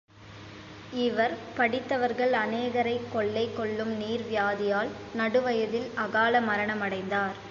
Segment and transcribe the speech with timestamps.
[1.01, 7.37] இவர், படித்தவர்கள் அநேகரைக் கொள்ளை கொள்ளும் நீர் வியாதியால், நடுவயதில் அகால மரணமடைந்தார்.